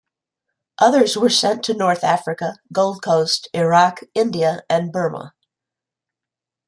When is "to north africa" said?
1.65-2.55